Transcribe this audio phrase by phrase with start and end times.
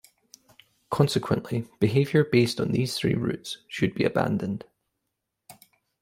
[0.89, 4.65] Consequently, behaviour based on these three roots should be abandoned.